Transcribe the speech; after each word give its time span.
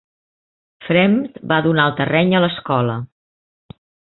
Fremd 0.85 1.37
va 1.53 1.59
donar 1.67 1.85
el 1.91 1.95
terreny 2.01 2.35
a 2.39 2.43
l'escola. 2.45 2.97